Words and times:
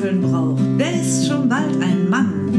Muskeln 0.00 0.22
braucht, 0.22 0.80
der 0.80 0.98
ist 0.98 1.28
schon 1.28 1.46
bald 1.46 1.78
ein 1.82 2.08
Mann. 2.08 2.49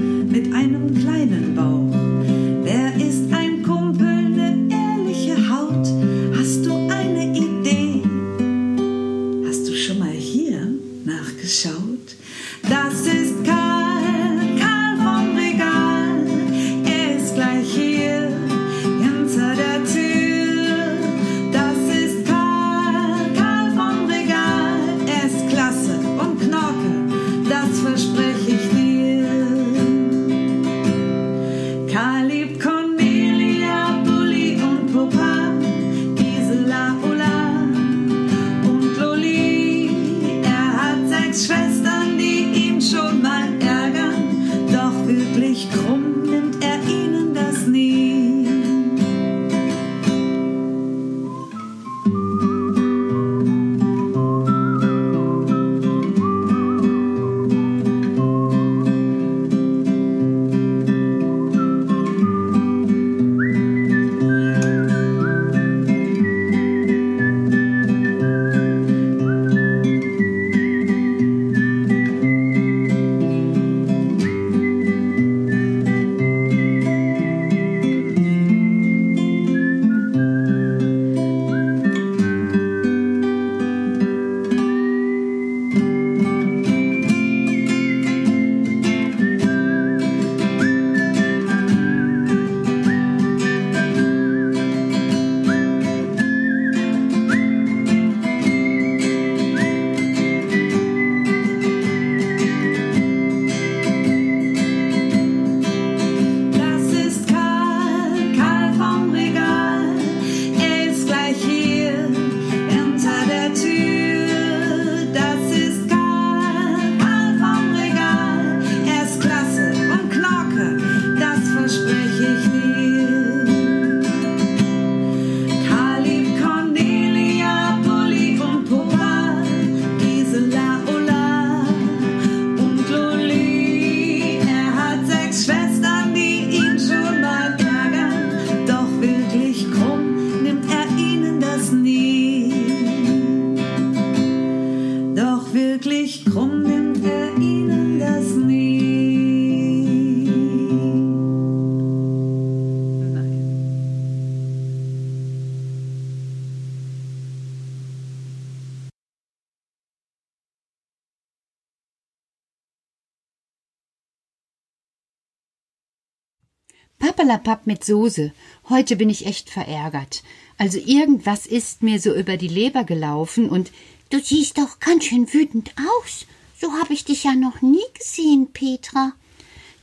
Papperlapapp 167.21 167.67
mit 167.67 167.85
Soße. 167.85 168.31
Heute 168.67 168.95
bin 168.95 169.07
ich 169.07 169.27
echt 169.27 169.51
verärgert. 169.51 170.23
Also 170.57 170.79
irgendwas 170.79 171.45
ist 171.45 171.83
mir 171.83 171.99
so 171.99 172.15
über 172.15 172.35
die 172.35 172.47
Leber 172.47 172.83
gelaufen 172.83 173.47
und 173.47 173.71
du 174.09 174.19
siehst 174.19 174.57
doch 174.57 174.79
ganz 174.79 175.05
schön 175.05 175.31
wütend 175.31 175.71
aus. 175.99 176.25
So 176.59 176.71
habe 176.73 176.93
ich 176.93 177.05
dich 177.05 177.23
ja 177.23 177.35
noch 177.35 177.61
nie 177.61 177.85
gesehen, 177.93 178.47
Petra. 178.51 179.13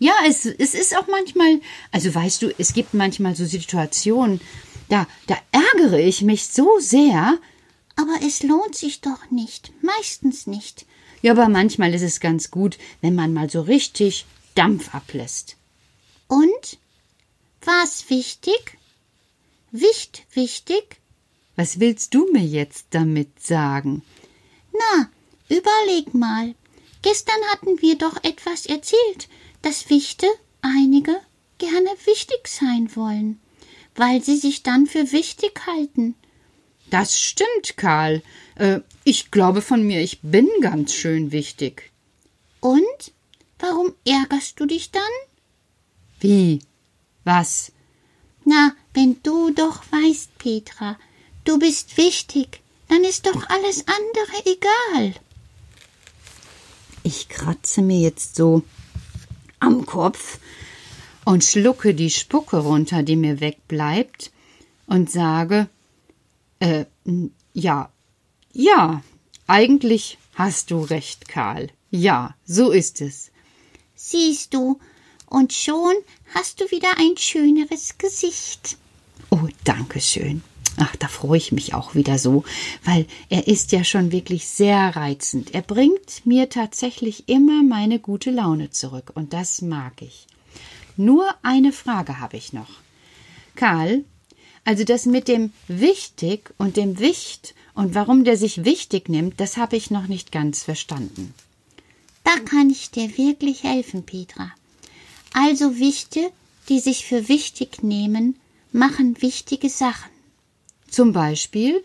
Ja, 0.00 0.14
es, 0.26 0.46
es 0.46 0.75
ist 0.75 0.96
auch 0.96 1.06
manchmal, 1.06 1.61
also 1.93 2.12
weißt 2.12 2.43
du, 2.43 2.52
es 2.58 2.73
gibt 2.73 2.93
manchmal 2.93 3.37
so 3.37 3.44
Situationen, 3.44 4.41
da, 4.88 5.06
da 5.29 5.37
ärgere 5.52 6.00
ich 6.00 6.23
mich 6.23 6.49
so 6.49 6.69
sehr. 6.81 7.38
Aber 7.94 8.17
es 8.26 8.43
lohnt 8.43 8.75
sich 8.75 9.00
doch 9.00 9.31
nicht, 9.31 9.70
meistens 9.81 10.49
nicht. 10.49 10.87
Ja, 11.23 11.32
aber 11.32 11.49
manchmal 11.49 11.94
ist 11.94 12.02
es 12.02 12.19
ganz 12.19 12.50
gut, 12.50 12.79
wenn 13.00 13.14
man 13.14 13.32
mal 13.32 13.49
so 13.49 13.61
richtig 13.61 14.26
Dampf 14.56 14.93
ablässt. 14.93 15.55
Und 16.26 16.79
War's 17.62 18.08
wichtig? 18.08 18.78
Wicht 19.70 20.25
wichtig? 20.32 21.00
Was 21.56 21.81
willst 21.81 22.14
du 22.14 22.31
mir 22.32 22.44
jetzt 22.44 22.87
damit 22.90 23.43
sagen? 23.43 24.02
Na, 24.72 25.10
überleg 25.49 26.14
mal. 26.14 26.55
Gestern 27.02 27.43
hatten 27.50 27.81
wir 27.81 27.96
doch 27.96 28.22
etwas 28.22 28.66
erzählt, 28.66 29.28
dass 29.62 29.90
Wichte 29.90 30.26
einige 30.62 31.20
gerne 31.58 31.90
wichtig 32.05 32.49
sein 32.49 32.94
wollen, 32.94 33.40
weil 33.96 34.22
sie 34.22 34.37
sich 34.37 34.62
dann 34.62 34.87
für 34.87 35.12
wichtig 35.12 35.66
halten. 35.66 36.14
Das 36.90 37.20
stimmt, 37.20 37.76
Karl. 37.76 38.22
Äh, 38.55 38.81
ich 39.05 39.31
glaube 39.31 39.60
von 39.60 39.82
mir, 39.87 40.00
ich 40.00 40.20
bin 40.22 40.49
ganz 40.60 40.93
schön 40.94 41.32
wichtig. 41.32 41.90
Und? 42.60 43.12
Warum 43.58 43.93
ärgerst 44.05 44.60
du 44.60 44.66
dich 44.66 44.93
dann? 44.93 45.02
Wie? 46.20 46.60
Was? 47.28 47.72
Na, 48.46 48.72
wenn 48.94 49.22
du 49.22 49.50
doch 49.50 49.82
weißt, 49.92 50.38
Petra, 50.38 50.98
du 51.44 51.58
bist 51.58 51.98
wichtig, 51.98 52.62
dann 52.88 53.04
ist 53.04 53.26
doch 53.26 53.50
alles 53.50 53.84
andere 53.86 54.36
egal. 54.46 55.14
Ich 57.02 57.28
kratze 57.28 57.82
mir 57.82 58.00
jetzt 58.00 58.34
so 58.34 58.62
am 59.60 59.84
Kopf 59.84 60.38
und 61.26 61.44
schlucke 61.44 61.92
die 61.92 62.08
Spucke 62.08 62.60
runter, 62.60 63.02
die 63.02 63.16
mir 63.16 63.40
wegbleibt, 63.40 64.32
und 64.86 65.10
sage, 65.10 65.69
äh, 66.60 66.86
ja, 67.52 67.90
ja, 68.54 69.02
eigentlich 69.46 70.16
hast 70.34 70.70
du 70.70 70.81
recht, 70.81 71.28
Karl. 71.28 71.69
Ja, 71.90 72.34
so 72.46 72.70
ist 72.70 73.02
es. 73.02 73.31
Siehst 73.94 74.54
du, 74.54 74.81
und 75.28 75.52
schon 75.52 75.94
hast 76.34 76.60
du 76.60 76.70
wieder 76.70 76.98
ein 76.98 77.16
schöneres 77.16 77.98
Gesicht. 77.98 78.76
Oh, 79.30 79.46
danke 79.64 80.00
schön. 80.00 80.42
Ach, 80.80 80.94
da 80.96 81.08
freue 81.08 81.38
ich 81.38 81.50
mich 81.50 81.75
auch 81.75 81.94
wieder 81.94 82.19
so, 82.19 82.44
weil 82.84 83.06
er 83.28 83.48
ist 83.48 83.72
ja 83.72 83.82
schon 83.82 84.12
wirklich 84.12 84.46
sehr 84.46 84.94
reizend. 84.94 85.52
Er 85.52 85.62
bringt 85.62 86.25
mir 86.25 86.48
tatsächlich 86.48 87.28
immer 87.28 87.64
meine 87.64 87.98
gute 87.98 88.30
Laune 88.30 88.70
zurück, 88.70 89.10
und 89.14 89.32
das 89.32 89.60
mag 89.60 90.00
ich. 90.00 90.26
Nur 90.96 91.26
eine 91.42 91.72
Frage 91.72 92.20
habe 92.20 92.36
ich 92.36 92.52
noch. 92.52 92.70
Karl, 93.56 94.04
also 94.64 94.84
das 94.84 95.06
mit 95.06 95.26
dem 95.26 95.52
wichtig 95.66 96.54
und 96.58 96.76
dem 96.76 96.98
Wicht 97.00 97.54
und 97.74 97.94
warum 97.94 98.22
der 98.24 98.36
sich 98.36 98.64
wichtig 98.64 99.08
nimmt, 99.08 99.40
das 99.40 99.56
habe 99.56 99.76
ich 99.76 99.90
noch 99.90 100.06
nicht 100.06 100.31
ganz 100.31 100.62
verstanden. 100.62 101.34
Da 102.22 102.38
kann 102.44 102.70
ich 102.70 102.90
dir 102.90 103.16
wirklich 103.16 103.64
helfen, 103.64 104.04
Petra. 104.04 104.52
Also 105.32 105.78
Wichte, 105.78 106.32
die 106.69 106.80
sich 106.80 107.04
für 107.04 107.28
wichtig 107.28 107.82
nehmen, 107.82 108.36
machen 108.72 109.20
wichtige 109.22 109.69
Sachen. 109.69 110.10
Zum 110.90 111.12
Beispiel? 111.12 111.82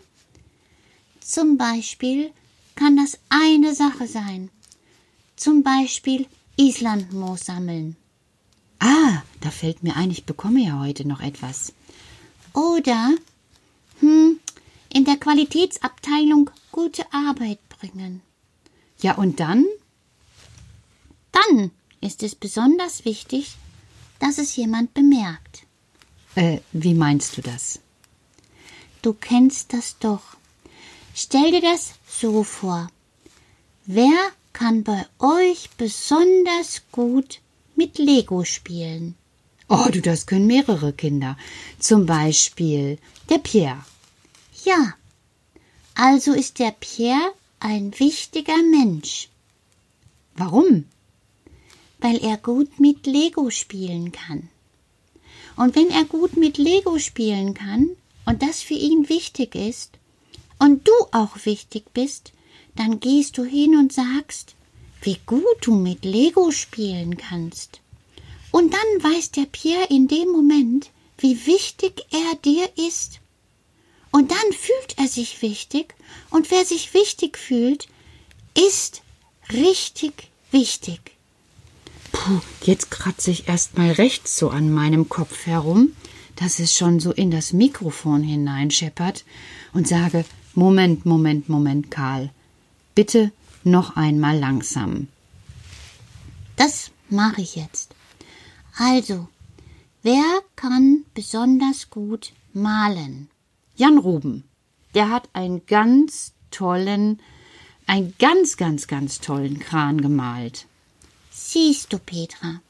Zum 1.20 1.56
Beispiel 1.56 2.30
kann 2.74 2.96
das 2.96 3.18
eine 3.28 3.74
Sache 3.74 4.06
sein. 4.06 4.50
Zum 5.36 5.62
Beispiel 5.62 6.26
Islandmoos 6.56 7.46
sammeln. 7.46 7.96
Ah, 8.78 9.22
da 9.40 9.50
fällt 9.50 9.82
mir 9.82 9.96
ein, 9.96 10.10
ich 10.10 10.24
bekomme 10.24 10.60
ja 10.60 10.78
heute 10.78 11.06
noch 11.06 11.20
etwas. 11.20 11.72
Oder 12.52 13.14
hm, 14.00 14.38
in 14.92 15.04
der 15.04 15.16
Qualitätsabteilung 15.16 16.50
gute 16.70 17.04
Arbeit 17.12 17.58
bringen. 17.68 18.20
Ja, 19.00 19.14
und 19.14 19.40
dann? 19.40 19.64
Dann 21.32 21.70
ist 22.04 22.22
es 22.22 22.34
besonders 22.34 23.04
wichtig, 23.04 23.56
dass 24.18 24.38
es 24.38 24.54
jemand 24.56 24.92
bemerkt. 24.92 25.66
Äh, 26.34 26.58
wie 26.72 26.94
meinst 26.94 27.36
du 27.36 27.40
das? 27.40 27.80
Du 29.02 29.14
kennst 29.14 29.72
das 29.72 29.98
doch. 29.98 30.36
Stell 31.14 31.50
dir 31.50 31.60
das 31.60 31.94
so 32.06 32.44
vor. 32.44 32.88
Wer 33.86 34.18
kann 34.52 34.84
bei 34.84 35.06
euch 35.18 35.70
besonders 35.76 36.82
gut 36.92 37.40
mit 37.74 37.98
Lego 37.98 38.44
spielen? 38.44 39.14
Oh, 39.68 39.88
du, 39.90 40.00
das 40.02 40.26
können 40.26 40.46
mehrere 40.46 40.92
Kinder. 40.92 41.38
Zum 41.78 42.04
Beispiel 42.06 42.98
der 43.30 43.38
Pierre. 43.38 43.84
Ja. 44.64 44.94
Also 45.94 46.32
ist 46.32 46.58
der 46.58 46.72
Pierre 46.72 47.32
ein 47.60 47.98
wichtiger 47.98 48.62
Mensch. 48.70 49.28
Warum? 50.34 50.84
Weil 51.98 52.16
er 52.18 52.36
gut 52.36 52.80
mit 52.80 53.06
Lego 53.06 53.50
spielen 53.50 54.12
kann. 54.12 54.48
Und 55.56 55.76
wenn 55.76 55.90
er 55.90 56.04
gut 56.04 56.36
mit 56.36 56.58
Lego 56.58 56.98
spielen 56.98 57.54
kann 57.54 57.90
und 58.26 58.42
das 58.42 58.62
für 58.62 58.74
ihn 58.74 59.08
wichtig 59.08 59.54
ist 59.54 59.92
und 60.58 60.86
du 60.86 60.92
auch 61.12 61.36
wichtig 61.44 61.84
bist, 61.94 62.32
dann 62.76 63.00
gehst 63.00 63.38
du 63.38 63.44
hin 63.44 63.76
und 63.76 63.92
sagst, 63.92 64.54
wie 65.02 65.18
gut 65.26 65.58
du 65.60 65.74
mit 65.74 66.04
Lego 66.04 66.50
spielen 66.50 67.16
kannst. 67.16 67.80
Und 68.50 68.72
dann 68.72 69.12
weiß 69.12 69.32
der 69.32 69.46
Pierre 69.46 69.86
in 69.90 70.08
dem 70.08 70.30
Moment, 70.30 70.90
wie 71.18 71.46
wichtig 71.46 72.06
er 72.10 72.36
dir 72.36 72.68
ist. 72.76 73.20
Und 74.10 74.30
dann 74.30 74.52
fühlt 74.52 74.96
er 74.96 75.08
sich 75.08 75.42
wichtig, 75.42 75.94
und 76.30 76.50
wer 76.50 76.64
sich 76.64 76.94
wichtig 76.94 77.36
fühlt, 77.36 77.88
ist 78.56 79.02
richtig 79.52 80.28
wichtig. 80.52 81.13
Jetzt 82.62 82.90
kratze 82.90 83.30
ich 83.30 83.48
erst 83.48 83.76
mal 83.76 83.92
rechts 83.92 84.38
so 84.38 84.50
an 84.50 84.72
meinem 84.72 85.08
Kopf 85.08 85.46
herum, 85.46 85.92
dass 86.36 86.58
es 86.58 86.74
schon 86.74 87.00
so 87.00 87.12
in 87.12 87.30
das 87.30 87.52
Mikrofon 87.52 88.22
hineinscheppert 88.22 89.24
und 89.72 89.86
sage, 89.86 90.24
Moment, 90.54 91.04
Moment, 91.04 91.48
Moment, 91.48 91.90
Karl. 91.90 92.30
Bitte 92.94 93.32
noch 93.64 93.96
einmal 93.96 94.38
langsam. 94.38 95.08
Das 96.56 96.90
mache 97.10 97.42
ich 97.42 97.56
jetzt. 97.56 97.94
Also, 98.76 99.28
wer 100.02 100.24
kann 100.56 101.04
besonders 101.14 101.90
gut 101.90 102.32
malen? 102.52 103.28
Jan 103.76 103.98
Ruben, 103.98 104.44
der 104.94 105.10
hat 105.10 105.28
einen 105.32 105.66
ganz 105.66 106.32
tollen, 106.50 107.20
einen 107.86 108.14
ganz, 108.18 108.56
ganz, 108.56 108.86
ganz 108.86 109.20
tollen 109.20 109.58
Kran 109.58 110.00
gemalt. 110.00 110.66
Siehst 111.54 111.92
du, 111.92 112.00
Petra. 112.00 112.60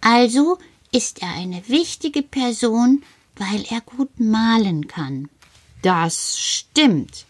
Also 0.00 0.58
ist 0.90 1.22
er 1.22 1.28
eine 1.34 1.68
wichtige 1.68 2.24
Person, 2.24 3.04
weil 3.36 3.64
er 3.70 3.80
gut 3.80 4.18
malen 4.18 4.88
kann. 4.88 5.28
Das 5.82 6.36
stimmt. 6.36 7.26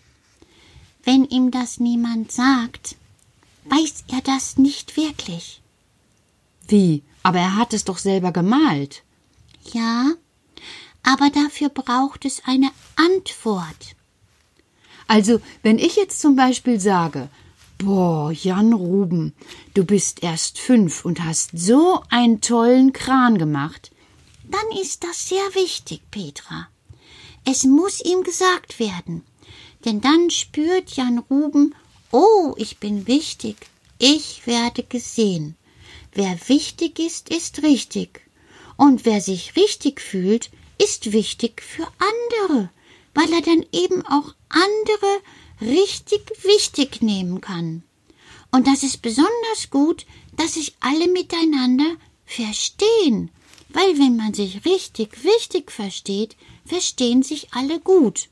Wenn 1.04 1.26
ihm 1.26 1.50
das 1.50 1.78
niemand 1.78 2.32
sagt, 2.32 2.96
weiß 3.66 4.04
er 4.08 4.22
das 4.22 4.56
nicht 4.56 4.96
wirklich. 4.96 5.60
Wie? 6.66 7.02
Aber 7.22 7.38
er 7.38 7.56
hat 7.56 7.74
es 7.74 7.84
doch 7.84 7.98
selber 7.98 8.32
gemalt. 8.32 9.02
Ja, 9.74 10.12
aber 11.02 11.28
dafür 11.28 11.68
braucht 11.68 12.24
es 12.24 12.44
eine 12.46 12.70
Antwort. 12.96 13.94
Also, 15.06 15.42
wenn 15.62 15.78
ich 15.78 15.96
jetzt 15.96 16.18
zum 16.18 16.34
Beispiel 16.34 16.80
sage, 16.80 17.28
Boah, 17.78 18.32
Jan 18.32 18.72
Ruben, 18.72 19.34
du 19.74 19.84
bist 19.84 20.24
erst 20.24 20.58
fünf 20.58 21.04
und 21.04 21.22
hast 21.22 21.56
so 21.56 22.02
einen 22.10 22.40
tollen 22.40 22.92
Kran 22.92 23.38
gemacht. 23.38 23.92
Dann 24.42 24.80
ist 24.82 25.04
das 25.04 25.28
sehr 25.28 25.54
wichtig, 25.54 26.00
Petra. 26.10 26.66
Es 27.44 27.62
muss 27.62 28.00
ihm 28.00 28.24
gesagt 28.24 28.80
werden, 28.80 29.22
denn 29.84 30.00
dann 30.00 30.28
spürt 30.30 30.90
Jan 30.96 31.18
Ruben, 31.30 31.72
oh, 32.10 32.52
ich 32.56 32.78
bin 32.78 33.06
wichtig, 33.06 33.56
ich 34.00 34.44
werde 34.48 34.82
gesehen. 34.82 35.56
Wer 36.12 36.36
wichtig 36.48 36.98
ist, 36.98 37.28
ist 37.28 37.62
richtig. 37.62 38.22
Und 38.76 39.04
wer 39.04 39.20
sich 39.20 39.54
richtig 39.54 40.00
fühlt, 40.00 40.50
ist 40.82 41.12
wichtig 41.12 41.62
für 41.62 41.86
andere, 42.10 42.70
weil 43.14 43.32
er 43.32 43.42
dann 43.42 43.64
eben 43.70 44.04
auch 44.04 44.34
andere 44.48 45.20
richtig 45.60 46.30
wichtig 46.44 47.02
nehmen 47.02 47.40
kann. 47.40 47.82
Und 48.50 48.66
das 48.66 48.82
ist 48.82 49.02
besonders 49.02 49.70
gut, 49.70 50.06
dass 50.36 50.54
sich 50.54 50.74
alle 50.80 51.08
miteinander 51.08 51.96
verstehen, 52.24 53.30
weil 53.68 53.98
wenn 53.98 54.16
man 54.16 54.34
sich 54.34 54.64
richtig 54.64 55.24
wichtig 55.24 55.70
versteht, 55.70 56.36
verstehen 56.64 57.22
sich 57.22 57.52
alle 57.52 57.80
gut. 57.80 58.28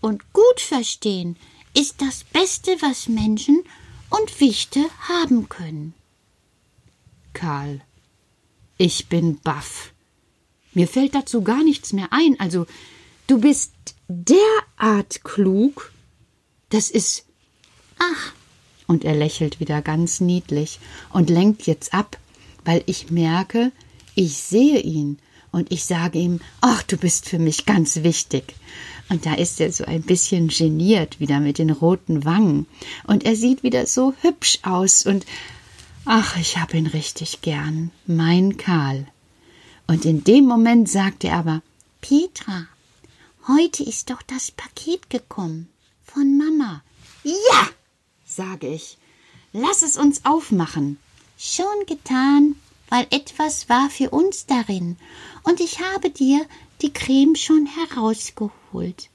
Und 0.00 0.32
gut 0.32 0.60
verstehen 0.60 1.36
ist 1.74 2.00
das 2.00 2.24
Beste, 2.24 2.76
was 2.80 3.08
Menschen 3.08 3.62
und 4.08 4.40
Wichte 4.40 4.84
haben 5.08 5.48
können. 5.48 5.94
Karl, 7.32 7.80
ich 8.76 9.08
bin 9.08 9.38
baff. 9.40 9.92
Mir 10.72 10.88
fällt 10.88 11.14
dazu 11.14 11.42
gar 11.42 11.62
nichts 11.62 11.92
mehr 11.92 12.08
ein. 12.12 12.38
Also, 12.40 12.66
du 13.26 13.40
bist 13.40 13.72
derart 14.08 15.22
klug. 15.22 15.92
Das 16.70 16.90
ist. 16.90 17.24
Ach, 17.98 18.32
Und 18.86 19.04
er 19.04 19.14
lächelt 19.14 19.60
wieder 19.60 19.82
ganz 19.82 20.20
niedlich 20.20 20.80
und 21.12 21.30
lenkt 21.30 21.66
jetzt 21.66 21.92
ab, 21.92 22.18
weil 22.64 22.82
ich 22.86 23.10
merke, 23.10 23.70
ich 24.14 24.38
sehe 24.38 24.80
ihn 24.80 25.18
und 25.52 25.70
ich 25.70 25.84
sage 25.84 26.18
ihm, 26.18 26.40
ach, 26.60 26.82
du 26.82 26.96
bist 26.96 27.28
für 27.28 27.38
mich 27.38 27.66
ganz 27.66 28.02
wichtig. 28.02 28.54
Und 29.08 29.26
da 29.26 29.34
ist 29.34 29.60
er 29.60 29.72
so 29.72 29.84
ein 29.84 30.02
bisschen 30.02 30.48
geniert 30.48 31.20
wieder 31.20 31.40
mit 31.40 31.58
den 31.58 31.70
roten 31.70 32.24
Wangen. 32.24 32.66
Und 33.06 33.24
er 33.24 33.36
sieht 33.36 33.62
wieder 33.62 33.86
so 33.86 34.14
hübsch 34.22 34.60
aus 34.62 35.04
und 35.04 35.26
ach, 36.04 36.36
ich 36.36 36.56
hab 36.58 36.74
ihn 36.74 36.86
richtig 36.86 37.42
gern, 37.42 37.90
mein 38.06 38.56
Karl. 38.56 39.06
Und 39.86 40.04
in 40.04 40.24
dem 40.24 40.46
Moment 40.46 40.88
sagt 40.88 41.24
er 41.24 41.34
aber, 41.34 41.62
Petra, 42.00 42.66
heute 43.48 43.82
ist 43.82 44.10
doch 44.10 44.22
das 44.22 44.50
Paket 44.52 45.10
gekommen 45.10 45.68
von 46.12 46.36
Mama. 46.36 46.82
Ja, 47.22 47.68
sage 48.26 48.68
ich, 48.68 48.98
lass 49.52 49.82
es 49.82 49.96
uns 49.96 50.24
aufmachen. 50.24 50.98
Schon 51.38 51.86
getan, 51.86 52.56
weil 52.88 53.06
etwas 53.10 53.68
war 53.68 53.88
für 53.90 54.10
uns 54.10 54.46
darin, 54.46 54.96
und 55.42 55.60
ich 55.60 55.80
habe 55.80 56.10
dir 56.10 56.44
die 56.82 56.92
Creme 56.92 57.36
schon 57.36 57.66
herausgeholt. 57.66 59.08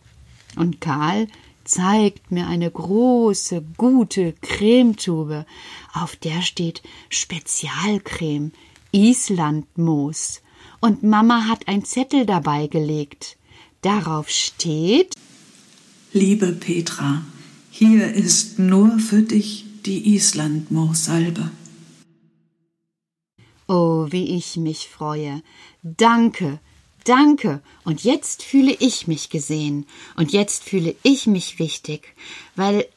Und 0.56 0.80
Karl 0.82 1.28
zeigt 1.66 2.32
mir 2.32 2.48
eine 2.48 2.72
große, 2.72 3.64
gute 3.78 4.34
Cremetube, 4.42 5.46
auf 5.94 6.16
der 6.16 6.42
steht 6.42 6.82
Spezialcreme, 7.10 8.52
Islandmoos. 8.92 10.42
Und 10.80 11.04
Mama 11.04 11.48
hat 11.48 11.68
ein 11.68 11.84
Zettel 11.84 12.26
dabei 12.26 12.68
gelegt. 12.68 13.38
Darauf 13.82 14.30
steht 14.30 15.16
Liebe 16.18 16.54
Petra, 16.54 17.26
hier 17.70 18.14
ist 18.14 18.58
nur 18.58 19.00
für 19.00 19.22
dich 19.22 19.66
die 19.86 20.16
Islandmoossalbe. 20.16 21.52
Oh, 23.68 24.08
wie 24.12 24.38
ich 24.38 24.56
mich 24.56 24.88
freue. 24.88 25.44
Danke, 25.84 26.62
danke. 27.04 27.62
Und 27.84 28.06
jetzt 28.06 28.44
fühle 28.44 28.72
ich 28.80 29.08
mich 29.08 29.30
gesehen. 29.30 29.88
Und 30.16 30.32
jetzt 30.32 30.64
fühle 30.64 30.96
ich 31.04 31.28
mich 31.28 31.60
wichtig, 31.60 32.16
weil 32.56 32.88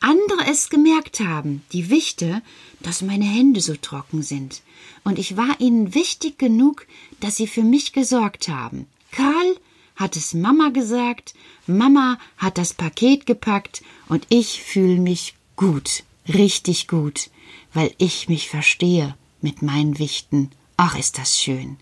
andere 0.00 0.44
es 0.46 0.68
gemerkt 0.68 1.20
haben, 1.20 1.62
die 1.72 1.88
Wichte, 1.88 2.42
dass 2.80 3.00
meine 3.00 3.24
Hände 3.24 3.62
so 3.62 3.74
trocken 3.74 4.20
sind. 4.22 4.60
Und 5.02 5.18
ich 5.18 5.38
war 5.38 5.62
ihnen 5.62 5.94
wichtig 5.94 6.38
genug, 6.38 6.86
dass 7.20 7.36
sie 7.36 7.46
für 7.46 7.62
mich 7.62 7.94
gesorgt 7.94 8.50
haben. 8.50 8.84
Karl 9.12 9.56
hat 9.96 10.16
es 10.16 10.34
Mama 10.34 10.68
gesagt, 10.68 11.34
Mama 11.66 12.18
hat 12.36 12.58
das 12.58 12.74
Paket 12.74 13.26
gepackt 13.26 13.82
und 14.08 14.26
ich 14.28 14.62
fühle 14.62 15.00
mich 15.00 15.34
gut, 15.56 16.04
richtig 16.28 16.86
gut, 16.86 17.30
weil 17.72 17.92
ich 17.98 18.28
mich 18.28 18.48
verstehe 18.48 19.16
mit 19.40 19.62
meinen 19.62 19.98
Wichten. 19.98 20.50
Ach, 20.76 20.98
ist 20.98 21.18
das 21.18 21.40
schön. 21.40 21.78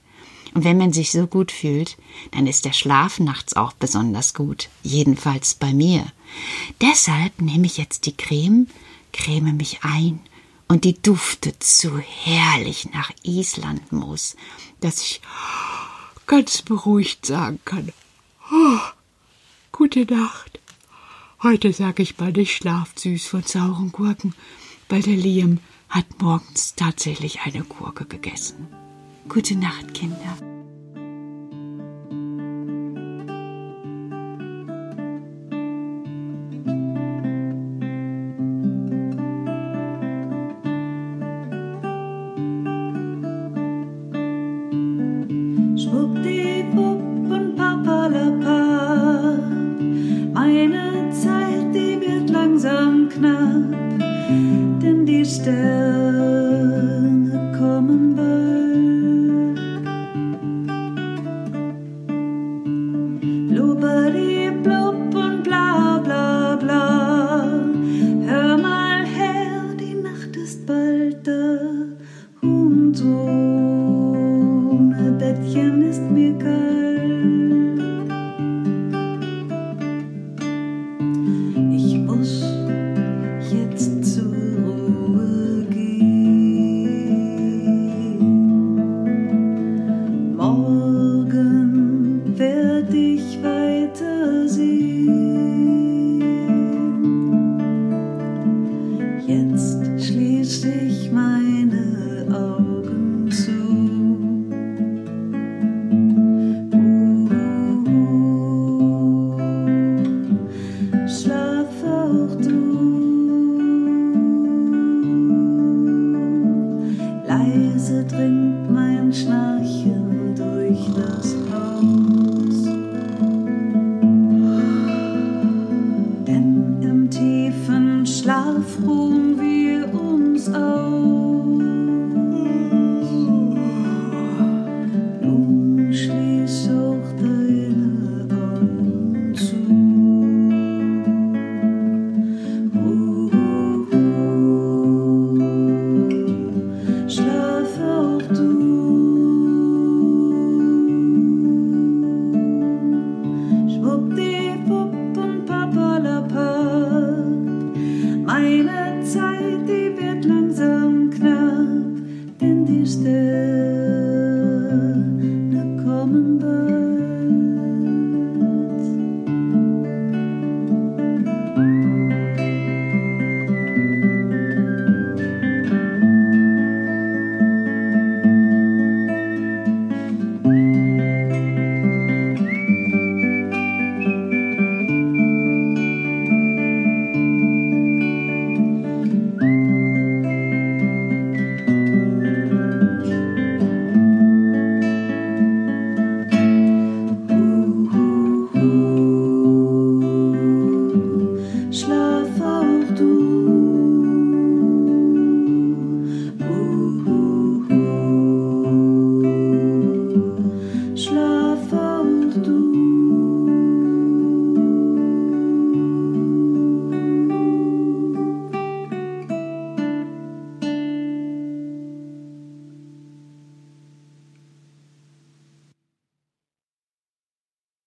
Und 0.54 0.62
wenn 0.62 0.78
man 0.78 0.92
sich 0.92 1.10
so 1.10 1.26
gut 1.26 1.50
fühlt, 1.50 1.96
dann 2.30 2.46
ist 2.46 2.64
der 2.64 2.72
Schlaf 2.72 3.18
nachts 3.18 3.54
auch 3.56 3.72
besonders 3.72 4.34
gut. 4.34 4.68
Jedenfalls 4.84 5.54
bei 5.54 5.74
mir. 5.74 6.06
Deshalb 6.80 7.40
nehme 7.40 7.66
ich 7.66 7.76
jetzt 7.76 8.06
die 8.06 8.16
Creme, 8.16 8.68
creme 9.12 9.52
mich 9.52 9.80
ein 9.82 10.20
und 10.68 10.84
die 10.84 11.00
duftet 11.00 11.64
so 11.64 11.98
herrlich 11.98 12.88
nach 12.92 13.10
Islandmoos, 13.24 14.36
dass 14.80 15.00
ich 15.00 15.20
ganz 16.26 16.62
beruhigt 16.62 17.26
sagen 17.26 17.58
kann. 17.64 17.92
Oh, 18.52 18.78
gute 19.72 20.04
Nacht. 20.04 20.60
Heute 21.42 21.72
sage 21.72 22.02
ich 22.02 22.18
mal 22.18 22.32
nicht 22.32 22.54
schlaft 22.54 22.98
süß 23.00 23.26
von 23.26 23.42
sauren 23.42 23.90
Gurken, 23.90 24.34
weil 24.88 25.02
der 25.02 25.16
Liam 25.16 25.60
hat 25.88 26.06
morgens 26.20 26.74
tatsächlich 26.74 27.40
eine 27.42 27.64
Gurke 27.64 28.04
gegessen. 28.04 28.68
Gute 29.28 29.56
Nacht, 29.56 29.94
Kinder. 29.94 30.36
up, 53.34 54.80
denn 54.80 55.04
die 55.06 55.24